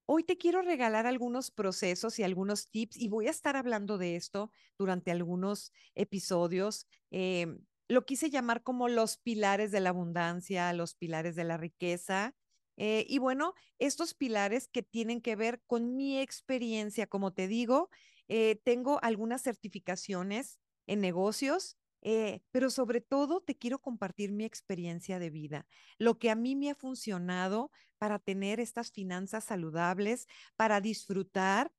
hoy 0.07 0.23
te 0.25 0.37
quiero 0.37 0.63
regalar 0.63 1.07
algunos 1.07 1.51
procesos 1.51 2.19
y 2.19 2.23
algunos 2.23 2.71
tips 2.71 2.97
y 2.97 3.09
voy 3.09 3.27
a 3.27 3.31
estar 3.31 3.57
hablando 3.57 3.99
de 3.99 4.17
esto 4.17 4.51
durante 4.79 5.11
algunos 5.11 5.73
episodios. 5.95 6.87
Em, 7.11 7.65
lo 7.89 8.05
quise 8.07 8.31
llamar 8.31 8.63
como 8.63 8.89
los 8.89 9.19
pilares 9.19 9.71
de 9.73 9.81
la 9.81 9.91
abundancia, 9.91 10.73
los 10.73 10.95
pilares 10.95 11.35
de 11.37 11.45
la 11.45 11.57
riqueza. 11.57 12.35
Eh, 12.77 13.05
y 13.09 13.19
bueno, 13.19 13.55
estos 13.79 14.15
pilares 14.15 14.69
que 14.69 14.83
tienen 14.83 15.21
que 15.21 15.37
ver 15.37 15.63
con 15.67 15.97
mi 15.97 16.19
experiencia, 16.21 17.07
como 17.07 17.33
te 17.33 17.49
digo, 17.49 17.91
eh, 18.29 18.57
tengo 18.65 18.99
algunas 19.03 19.43
certificaciones 19.43 20.59
en 20.87 21.01
negocios 21.01 21.77
eh, 22.05 22.43
pero 22.51 22.69
sobre 22.69 23.01
todo 23.01 23.41
te 23.41 23.57
quiero 23.57 23.81
compartir 23.81 24.31
mi 24.31 24.45
experiencia 24.45 25.19
de 25.19 25.31
vida, 25.31 25.67
lo 25.99 26.19
que 26.19 26.31
a 26.31 26.35
mí 26.35 26.55
me 26.55 26.71
ha 26.71 26.75
funcionado 26.75 27.71
para 27.99 28.19
tener 28.19 28.61
estas 28.61 28.93
finanzas 28.93 29.45
saludables, 29.45 30.27
para 30.55 30.83
disfrutar 30.83 31.73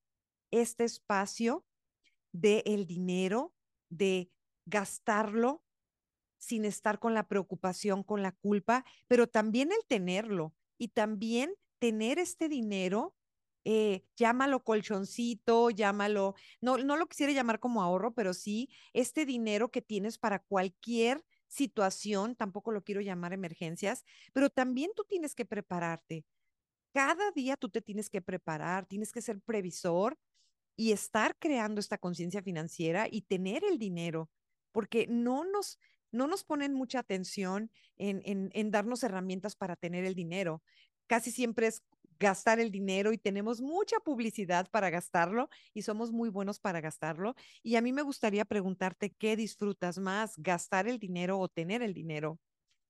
este 0.50 0.84
espacio 0.84 1.64
del 2.32 2.64
el 2.66 2.88
dinero, 2.88 3.54
de 3.90 4.32
gastarlo 4.66 5.64
sin 6.40 6.66
estar 6.66 7.00
con 7.00 7.14
la 7.14 7.28
preocupación, 7.28 8.04
con 8.04 8.24
la 8.24 8.32
culpa, 8.32 8.84
pero 9.08 9.28
también 9.28 9.72
el 9.72 9.86
tenerlo 9.88 10.56
y 10.78 10.90
también 10.90 11.54
tener 11.80 12.18
este 12.18 12.50
dinero 12.50 13.16
eh, 13.66 14.04
llámalo 14.16 14.64
colchoncito, 14.64 15.72
llámalo, 15.72 16.36
no, 16.62 16.78
no 16.78 16.98
lo 16.98 17.08
quisiera 17.08 17.34
llamar 17.34 17.60
como 17.60 17.82
ahorro, 17.84 18.14
pero 18.14 18.34
sí 18.34 18.70
este 18.94 19.26
dinero 19.26 19.72
que 19.72 19.82
tienes 19.82 20.18
para 20.20 20.40
cualquier 20.40 21.26
situación, 21.48 22.36
tampoco 22.36 22.72
lo 22.72 22.84
quiero 22.84 23.02
llamar 23.02 23.34
emergencias, 23.34 24.06
pero 24.34 24.50
también 24.50 24.92
tú 24.96 25.04
tienes 25.08 25.36
que 25.36 25.46
prepararte. 25.46 26.26
Cada 26.94 27.32
día 27.32 27.58
tú 27.58 27.70
te 27.70 27.82
tienes 27.82 28.10
que 28.10 28.22
preparar, 28.22 28.86
tienes 28.86 29.12
que 29.12 29.22
ser 29.22 29.42
previsor 29.42 30.18
y 30.78 30.92
estar 30.92 31.38
creando 31.40 31.80
esta 31.80 31.98
conciencia 31.98 32.42
financiera 32.42 33.08
y 33.10 33.24
tener 33.24 33.64
el 33.64 33.80
dinero, 33.80 34.30
porque 34.72 35.08
no 35.08 35.46
nos, 35.46 35.80
no 36.12 36.28
nos 36.28 36.44
ponen 36.44 36.74
mucha 36.74 37.00
atención 37.00 37.72
en, 37.98 38.22
en, 38.26 38.50
en 38.54 38.72
darnos 38.72 39.04
herramientas 39.04 39.56
para 39.56 39.76
tener 39.76 40.06
el 40.06 40.16
dinero. 40.16 40.64
Casi 41.08 41.32
siempre 41.32 41.68
es 41.68 41.84
gastar 42.20 42.60
el 42.60 42.72
dinero 42.72 43.14
y 43.14 43.18
tenemos 43.18 43.62
mucha 43.62 44.00
publicidad 44.00 44.70
para 44.72 44.90
gastarlo 44.90 45.50
y 45.74 45.84
somos 45.84 46.12
muy 46.12 46.30
buenos 46.30 46.60
para 46.60 46.82
gastarlo. 46.82 47.36
Y 47.64 47.76
a 47.76 47.82
mí 47.82 47.94
me 47.94 48.02
gustaría 48.02 48.46
preguntarte 48.46 49.12
qué 49.12 49.36
disfrutas 49.36 49.98
más, 50.00 50.34
gastar 50.38 50.88
el 50.88 51.00
dinero 51.00 51.40
o 51.40 51.48
tener 51.50 51.82
el 51.82 51.94
dinero. 51.94 52.40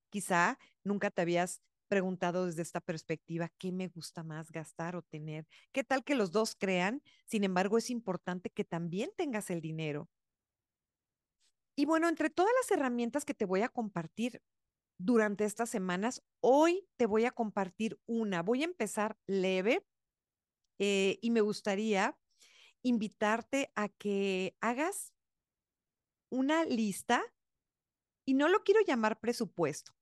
Quizá 0.10 0.58
nunca 0.84 1.12
te 1.12 1.22
habías 1.22 1.62
preguntado 1.88 2.46
desde 2.46 2.62
esta 2.64 2.82
perspectiva, 2.82 3.50
¿qué 3.58 3.72
me 3.72 3.88
gusta 3.90 4.24
más 4.24 4.52
gastar 4.52 4.96
o 4.96 5.02
tener? 5.04 5.48
¿Qué 5.72 5.84
tal 5.84 6.04
que 6.04 6.16
los 6.16 6.32
dos 6.32 6.56
crean? 6.56 7.02
Sin 7.26 7.44
embargo, 7.44 7.78
es 7.78 7.90
importante 7.90 8.50
que 8.50 8.64
también 8.66 9.12
tengas 9.18 9.50
el 9.50 9.62
dinero. 9.62 10.10
Y 11.76 11.86
bueno, 11.86 12.08
entre 12.08 12.30
todas 12.30 12.52
las 12.62 12.72
herramientas 12.72 13.26
que 13.26 13.34
te 13.34 13.46
voy 13.46 13.62
a 13.62 13.70
compartir, 13.70 14.42
durante 14.98 15.46
estas 15.46 15.70
semanas. 15.70 16.24
Hoy 16.42 16.88
te 16.98 17.06
voy 17.06 17.26
a 17.26 17.32
compartir 17.32 18.00
una. 18.06 18.42
Voy 18.44 18.62
a 18.62 18.66
empezar 18.66 19.18
leve 19.28 19.86
eh, 20.80 21.20
y 21.22 21.32
me 21.32 21.42
gustaría 21.42 22.18
invitarte 22.82 23.72
a 23.76 23.90
que 23.90 24.56
hagas 24.62 25.14
una 26.30 26.66
lista 26.66 27.24
y 28.26 28.34
no 28.34 28.50
lo 28.50 28.64
quiero 28.64 28.82
llamar 28.82 29.20
presupuesto. 29.20 29.94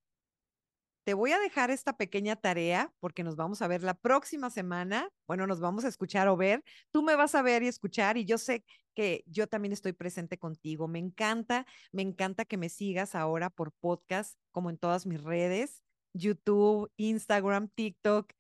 Te 1.03 1.13
voy 1.13 1.33
a 1.33 1.39
dejar 1.39 1.69
esta 1.69 1.98
pequeña 1.98 2.38
tarea 2.38 2.93
porque 3.01 3.24
nos 3.24 3.36
vamos 3.36 3.62
a 3.62 3.67
ver 3.67 3.83
la 3.83 3.93
próxima 3.93 4.50
semana. 4.50 5.10
Bueno, 5.27 5.48
nos 5.48 5.60
vamos 5.60 5.83
a 5.83 5.89
escuchar 5.89 6.29
o 6.29 6.38
ver. 6.38 6.63
Tú 6.91 7.03
me 7.03 7.15
vas 7.17 7.36
a 7.36 7.41
ver 7.41 7.62
y 7.63 7.67
escuchar 7.67 8.15
y 8.17 8.24
yo 8.24 8.38
sé 8.38 8.63
que 8.95 9.24
yo 9.27 9.48
también 9.48 9.74
estoy 9.74 9.91
presente 9.91 10.38
contigo. 10.38 10.88
Me 10.88 11.00
encanta, 11.00 11.65
me 11.91 12.03
encanta 12.03 12.45
que 12.45 12.55
me 12.57 12.69
sigas 12.69 13.15
ahora 13.15 13.50
por 13.50 13.74
podcast, 13.74 14.39
como 14.51 14.69
en 14.69 14.77
todas 14.77 15.05
mis 15.05 15.22
redes, 15.22 15.83
YouTube, 16.13 16.89
Instagram, 16.95 17.67
TikTok, 17.67 18.31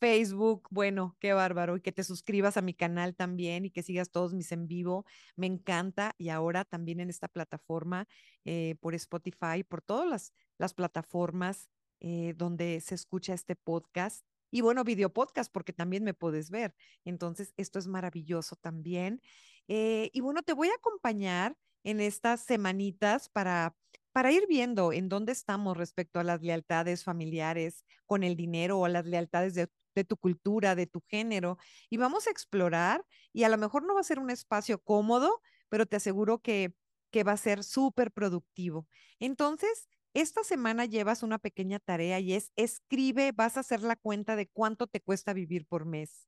Facebook, 0.00 0.68
bueno, 0.70 1.16
qué 1.20 1.32
bárbaro, 1.34 1.76
y 1.76 1.80
que 1.80 1.92
te 1.92 2.04
suscribas 2.04 2.56
a 2.56 2.62
mi 2.62 2.74
canal 2.74 3.14
también 3.14 3.64
y 3.64 3.70
que 3.70 3.82
sigas 3.82 4.10
todos 4.10 4.32
mis 4.34 4.52
en 4.52 4.66
vivo, 4.68 5.04
me 5.36 5.46
encanta. 5.46 6.14
Y 6.16 6.30
ahora 6.30 6.64
también 6.64 7.00
en 7.00 7.10
esta 7.10 7.28
plataforma, 7.28 8.06
eh, 8.46 8.76
por 8.80 8.94
Spotify, 8.94 9.64
por 9.68 9.82
todas 9.82 10.08
las, 10.08 10.32
las 10.58 10.72
plataformas 10.72 11.68
eh, 12.00 12.34
donde 12.36 12.80
se 12.80 12.94
escucha 12.94 13.34
este 13.34 13.56
podcast. 13.56 14.24
Y 14.50 14.60
bueno, 14.60 14.84
video 14.84 15.12
podcast, 15.12 15.52
porque 15.52 15.72
también 15.72 16.04
me 16.04 16.14
puedes 16.14 16.50
ver. 16.50 16.74
Entonces, 17.04 17.52
esto 17.56 17.78
es 17.78 17.88
maravilloso 17.88 18.56
también. 18.56 19.20
Eh, 19.68 20.10
y 20.12 20.20
bueno, 20.20 20.42
te 20.42 20.52
voy 20.52 20.68
a 20.68 20.74
acompañar 20.74 21.56
en 21.84 22.00
estas 22.00 22.40
semanitas 22.40 23.28
para, 23.28 23.76
para 24.12 24.32
ir 24.32 24.46
viendo 24.48 24.92
en 24.92 25.08
dónde 25.08 25.32
estamos 25.32 25.76
respecto 25.76 26.20
a 26.20 26.24
las 26.24 26.42
lealtades 26.42 27.04
familiares 27.04 27.84
con 28.06 28.22
el 28.22 28.36
dinero 28.36 28.78
o 28.78 28.88
las 28.88 29.06
lealtades 29.06 29.54
de, 29.54 29.68
de 29.94 30.04
tu 30.04 30.16
cultura, 30.16 30.74
de 30.74 30.86
tu 30.86 31.02
género. 31.08 31.58
Y 31.90 31.96
vamos 31.96 32.26
a 32.26 32.30
explorar 32.30 33.04
y 33.32 33.44
a 33.44 33.48
lo 33.48 33.58
mejor 33.58 33.84
no 33.84 33.94
va 33.94 34.00
a 34.00 34.04
ser 34.04 34.18
un 34.18 34.30
espacio 34.30 34.80
cómodo, 34.82 35.40
pero 35.68 35.86
te 35.86 35.96
aseguro 35.96 36.38
que, 36.38 36.74
que 37.10 37.24
va 37.24 37.32
a 37.32 37.36
ser 37.36 37.64
súper 37.64 38.12
productivo. 38.12 38.86
Entonces, 39.18 39.88
esta 40.20 40.44
semana 40.44 40.86
llevas 40.86 41.22
una 41.22 41.38
pequeña 41.38 41.78
tarea 41.78 42.20
y 42.20 42.32
es 42.32 42.50
escribe, 42.56 43.32
vas 43.32 43.58
a 43.58 43.60
hacer 43.60 43.82
la 43.82 43.96
cuenta 43.96 44.34
de 44.34 44.48
cuánto 44.48 44.86
te 44.86 45.02
cuesta 45.02 45.34
vivir 45.34 45.66
por 45.66 45.84
mes. 45.84 46.26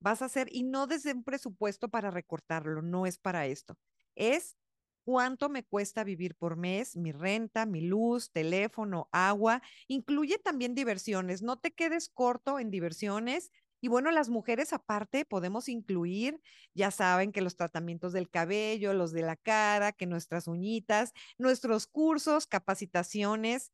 Vas 0.00 0.22
a 0.22 0.26
hacer, 0.26 0.48
y 0.52 0.62
no 0.62 0.86
desde 0.86 1.12
un 1.12 1.24
presupuesto 1.24 1.88
para 1.88 2.10
recortarlo, 2.10 2.82
no 2.82 3.06
es 3.06 3.18
para 3.18 3.46
esto. 3.46 3.76
Es 4.14 4.56
cuánto 5.04 5.48
me 5.48 5.64
cuesta 5.64 6.04
vivir 6.04 6.36
por 6.36 6.56
mes, 6.56 6.96
mi 6.96 7.10
renta, 7.10 7.66
mi 7.66 7.80
luz, 7.80 8.30
teléfono, 8.30 9.08
agua. 9.12 9.62
Incluye 9.88 10.38
también 10.38 10.74
diversiones. 10.74 11.42
No 11.42 11.58
te 11.58 11.72
quedes 11.72 12.08
corto 12.08 12.58
en 12.58 12.70
diversiones. 12.70 13.50
Y 13.84 13.88
bueno, 13.88 14.10
las 14.10 14.30
mujeres 14.30 14.72
aparte 14.72 15.26
podemos 15.26 15.68
incluir, 15.68 16.40
ya 16.72 16.90
saben 16.90 17.32
que 17.32 17.42
los 17.42 17.54
tratamientos 17.54 18.14
del 18.14 18.30
cabello, 18.30 18.94
los 18.94 19.12
de 19.12 19.20
la 19.20 19.36
cara, 19.36 19.92
que 19.92 20.06
nuestras 20.06 20.48
uñitas, 20.48 21.12
nuestros 21.36 21.86
cursos, 21.86 22.46
capacitaciones, 22.46 23.72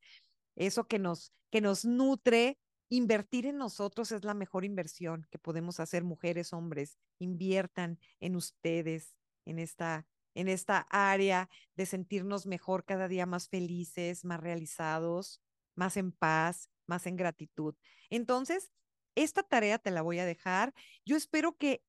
eso 0.57 0.85
que 0.85 0.99
nos, 0.99 1.31
que 1.49 1.61
nos 1.61 1.85
nutre. 1.85 2.59
Invertir 2.89 3.45
en 3.45 3.57
nosotros 3.57 4.11
es 4.11 4.25
la 4.25 4.33
mejor 4.33 4.65
inversión 4.65 5.27
que 5.31 5.39
podemos 5.39 5.79
hacer 5.79 6.03
mujeres, 6.03 6.51
hombres. 6.51 6.97
Inviertan 7.19 7.97
en 8.19 8.35
ustedes, 8.35 9.15
en 9.45 9.59
esta, 9.59 10.05
en 10.35 10.49
esta 10.49 10.87
área 10.89 11.49
de 11.77 11.85
sentirnos 11.85 12.47
mejor 12.47 12.83
cada 12.83 13.07
día 13.07 13.25
más 13.25 13.47
felices, 13.47 14.25
más 14.25 14.41
realizados, 14.41 15.39
más 15.73 15.95
en 15.95 16.11
paz, 16.11 16.69
más 16.85 17.07
en 17.07 17.15
gratitud. 17.15 17.75
Entonces, 18.09 18.73
esta 19.15 19.43
tarea 19.43 19.79
te 19.79 19.91
la 19.91 20.01
voy 20.01 20.19
a 20.19 20.25
dejar. 20.25 20.73
Yo 21.05 21.17
espero 21.17 21.57
que 21.57 21.83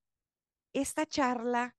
esta 0.75 1.07
charla 1.07 1.77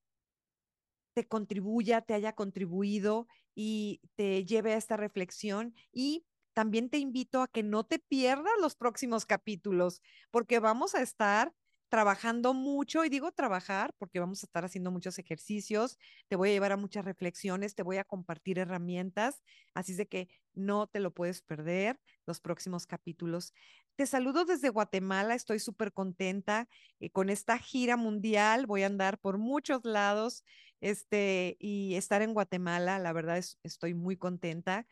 te 1.15 1.27
contribuya, 1.27 2.01
te 2.01 2.13
haya 2.15 2.33
contribuido 2.33 3.27
y 3.55 4.01
te 4.15 4.45
lleve 4.45 4.73
a 4.73 4.77
esta 4.77 4.97
reflexión 4.97 5.75
y 5.91 6.25
también 6.53 6.89
te 6.89 6.97
invito 6.97 7.41
a 7.41 7.47
que 7.47 7.61
no 7.63 7.83
te 7.85 7.99
pierdas 7.99 8.53
los 8.59 8.75
próximos 8.75 9.25
capítulos 9.25 10.01
porque 10.31 10.59
vamos 10.59 10.95
a 10.95 11.01
estar 11.01 11.53
trabajando 11.89 12.55
mucho, 12.55 13.05
y 13.05 13.09
digo 13.09 13.31
trabajar 13.31 13.93
porque 13.99 14.19
vamos 14.19 14.41
a 14.41 14.47
estar 14.47 14.65
haciendo 14.65 14.89
muchos 14.89 15.19
ejercicios, 15.19 15.99
te 16.27 16.35
voy 16.35 16.49
a 16.49 16.53
llevar 16.53 16.71
a 16.71 16.77
muchas 16.77 17.05
reflexiones, 17.05 17.75
te 17.75 17.83
voy 17.83 17.97
a 17.97 18.03
compartir 18.03 18.57
herramientas, 18.57 19.43
así 19.75 19.91
es 19.91 19.99
de 19.99 20.07
que 20.07 20.27
no 20.55 20.87
te 20.87 20.99
lo 20.99 21.13
puedes 21.13 21.43
perder 21.43 21.99
los 22.25 22.39
próximos 22.41 22.87
capítulos. 22.87 23.53
Te 23.95 24.07
saludo 24.07 24.43
desde 24.45 24.69
Guatemala, 24.69 25.35
estoy 25.35 25.59
súper 25.59 25.93
contenta 25.93 26.67
eh, 26.99 27.11
con 27.11 27.29
esta 27.29 27.59
gira 27.59 27.95
mundial, 27.95 28.65
voy 28.65 28.81
a 28.81 28.87
andar 28.87 29.19
por 29.19 29.37
muchos 29.37 29.85
lados 29.85 30.43
este, 30.81 31.57
y 31.59 31.93
estar 31.93 32.23
en 32.23 32.33
Guatemala, 32.33 32.97
la 32.97 33.13
verdad 33.13 33.37
es, 33.37 33.59
estoy 33.61 33.93
muy 33.93 34.17
contenta. 34.17 34.87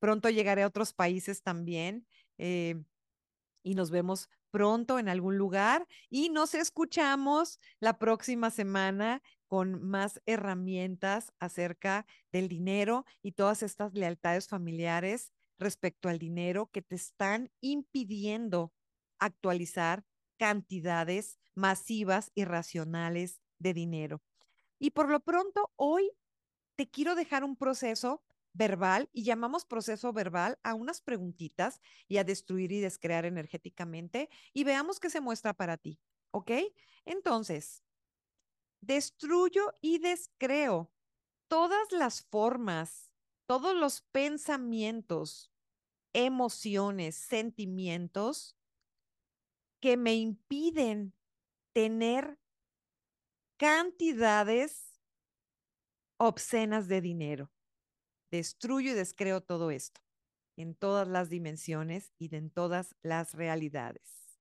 Pronto 0.00 0.30
llegaré 0.30 0.64
a 0.64 0.66
otros 0.66 0.92
países 0.92 1.42
también. 1.42 2.06
Eh, 2.38 2.82
y 3.62 3.74
nos 3.74 3.90
vemos 3.90 4.28
pronto 4.50 4.98
en 4.98 5.08
algún 5.08 5.36
lugar 5.36 5.86
y 6.08 6.30
nos 6.30 6.54
escuchamos 6.54 7.60
la 7.78 7.98
próxima 7.98 8.50
semana 8.50 9.22
con 9.46 9.82
más 9.82 10.20
herramientas 10.26 11.32
acerca 11.38 12.06
del 12.32 12.48
dinero 12.48 13.04
y 13.22 13.32
todas 13.32 13.62
estas 13.62 13.94
lealtades 13.94 14.48
familiares 14.48 15.32
respecto 15.60 16.08
al 16.08 16.18
dinero 16.18 16.70
que 16.72 16.82
te 16.82 16.96
están 16.96 17.50
impidiendo 17.60 18.72
actualizar 19.18 20.04
cantidades 20.38 21.38
masivas 21.54 22.32
y 22.34 22.44
racionales 22.44 23.40
de 23.58 23.74
dinero. 23.74 24.22
Y 24.78 24.90
por 24.90 25.10
lo 25.10 25.20
pronto, 25.20 25.70
hoy 25.76 26.10
te 26.76 26.90
quiero 26.90 27.14
dejar 27.14 27.44
un 27.44 27.56
proceso 27.56 28.24
verbal 28.52 29.08
y 29.12 29.24
llamamos 29.24 29.64
proceso 29.64 30.12
verbal 30.12 30.58
a 30.62 30.74
unas 30.74 31.02
preguntitas 31.02 31.80
y 32.08 32.16
a 32.16 32.24
destruir 32.24 32.72
y 32.72 32.80
descrear 32.80 33.24
energéticamente 33.24 34.28
y 34.52 34.64
veamos 34.64 34.98
qué 34.98 35.10
se 35.10 35.20
muestra 35.20 35.54
para 35.54 35.76
ti, 35.76 36.00
¿ok? 36.32 36.50
Entonces, 37.04 37.84
destruyo 38.80 39.72
y 39.80 39.98
descreo 39.98 40.90
todas 41.48 41.92
las 41.92 42.22
formas, 42.22 43.12
todos 43.46 43.74
los 43.74 44.02
pensamientos, 44.02 45.49
emociones, 46.12 47.16
sentimientos 47.16 48.56
que 49.80 49.96
me 49.96 50.14
impiden 50.14 51.14
tener 51.72 52.38
cantidades 53.56 55.00
obscenas 56.18 56.88
de 56.88 57.00
dinero 57.00 57.50
destruyo 58.30 58.92
y 58.92 58.94
descreo 58.94 59.40
todo 59.40 59.70
esto 59.70 60.00
en 60.56 60.74
todas 60.74 61.08
las 61.08 61.30
dimensiones 61.30 62.12
y 62.18 62.34
en 62.34 62.50
todas 62.50 62.94
las 63.02 63.34
realidades. 63.34 64.38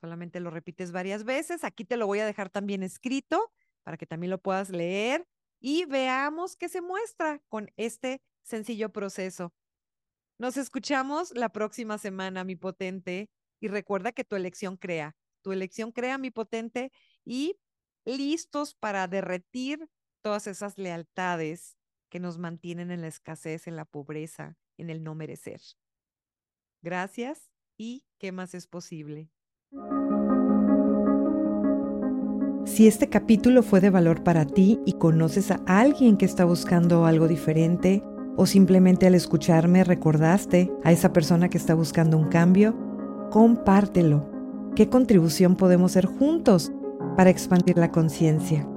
Solamente 0.00 0.40
lo 0.40 0.50
repites 0.50 0.92
varias 0.92 1.24
veces. 1.24 1.64
Aquí 1.64 1.84
te 1.84 1.96
lo 1.96 2.06
voy 2.06 2.18
a 2.18 2.26
dejar 2.26 2.50
también 2.50 2.82
escrito 2.82 3.52
para 3.82 3.96
que 3.96 4.06
también 4.06 4.30
lo 4.30 4.38
puedas 4.38 4.70
leer 4.70 5.26
y 5.60 5.84
veamos 5.86 6.56
qué 6.56 6.68
se 6.68 6.80
muestra 6.80 7.40
con 7.48 7.70
este 7.76 8.20
sencillo 8.42 8.90
proceso. 8.92 9.54
Nos 10.38 10.58
escuchamos 10.58 11.32
la 11.34 11.48
próxima 11.48 11.96
semana, 11.96 12.44
mi 12.44 12.56
potente, 12.56 13.30
y 13.58 13.68
recuerda 13.68 14.12
que 14.12 14.24
tu 14.24 14.36
elección 14.36 14.76
crea. 14.76 15.16
Tu 15.42 15.52
elección 15.52 15.92
crea, 15.92 16.18
mi 16.18 16.30
potente, 16.30 16.92
y 17.24 17.58
listos 18.04 18.74
para 18.74 19.08
derretir 19.08 19.88
todas 20.20 20.46
esas 20.46 20.76
lealtades 20.76 21.78
que 22.10 22.20
nos 22.20 22.36
mantienen 22.36 22.90
en 22.90 23.00
la 23.00 23.08
escasez, 23.08 23.66
en 23.66 23.76
la 23.76 23.86
pobreza, 23.86 24.58
en 24.76 24.90
el 24.90 25.02
no 25.02 25.14
merecer. 25.14 25.60
Gracias 26.82 27.50
y 27.78 28.04
qué 28.18 28.30
más 28.30 28.54
es 28.54 28.66
posible. 28.66 29.30
Si 32.66 32.86
este 32.86 33.08
capítulo 33.08 33.62
fue 33.62 33.80
de 33.80 33.88
valor 33.88 34.22
para 34.22 34.44
ti 34.44 34.80
y 34.84 34.98
conoces 34.98 35.50
a 35.50 35.62
alguien 35.66 36.18
que 36.18 36.26
está 36.26 36.44
buscando 36.44 37.06
algo 37.06 37.26
diferente 37.26 38.02
o 38.36 38.46
simplemente 38.46 39.06
al 39.06 39.14
escucharme 39.14 39.84
recordaste 39.84 40.72
a 40.84 40.92
esa 40.92 41.12
persona 41.12 41.48
que 41.48 41.58
está 41.58 41.74
buscando 41.74 42.18
un 42.18 42.28
cambio, 42.28 42.76
compártelo. 43.30 44.28
¿Qué 44.74 44.88
contribución 44.88 45.56
podemos 45.56 45.92
hacer 45.92 46.06
juntos 46.06 46.70
para 47.16 47.30
expandir 47.30 47.78
la 47.78 47.90
conciencia? 47.90 48.68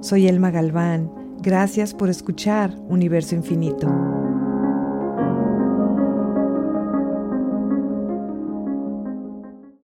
Soy 0.00 0.26
Elma 0.26 0.50
Galván 0.50 1.24
Gracias 1.44 1.92
por 1.92 2.08
escuchar 2.08 2.74
Universo 2.88 3.34
Infinito. 3.34 4.13